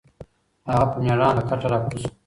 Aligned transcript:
هغه 0.71 0.85
په 0.91 0.97
مېړانه 1.03 1.33
له 1.37 1.43
کټه 1.49 1.67
راکوز 1.71 1.99
شو. 2.03 2.09